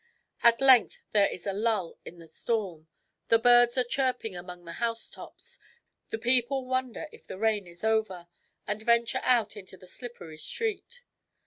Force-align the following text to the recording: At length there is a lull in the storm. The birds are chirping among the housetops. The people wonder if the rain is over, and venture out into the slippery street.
At 0.41 0.61
length 0.61 1.03
there 1.11 1.27
is 1.27 1.45
a 1.45 1.53
lull 1.53 1.99
in 2.03 2.17
the 2.17 2.25
storm. 2.27 2.87
The 3.27 3.37
birds 3.37 3.77
are 3.77 3.83
chirping 3.83 4.35
among 4.35 4.65
the 4.65 4.79
housetops. 4.81 5.59
The 6.09 6.17
people 6.17 6.65
wonder 6.65 7.07
if 7.11 7.27
the 7.27 7.37
rain 7.37 7.67
is 7.67 7.83
over, 7.83 8.27
and 8.65 8.81
venture 8.81 9.21
out 9.21 9.55
into 9.55 9.77
the 9.77 9.85
slippery 9.85 10.39
street. 10.39 11.03